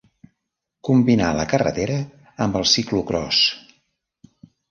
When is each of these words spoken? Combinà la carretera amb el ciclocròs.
Combinà 0.87 1.27
la 1.39 1.45
carretera 1.51 1.99
amb 2.45 2.59
el 2.61 2.67
ciclocròs. 2.71 3.45